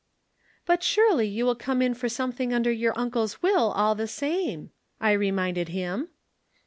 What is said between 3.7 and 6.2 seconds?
all the same,' I reminded him.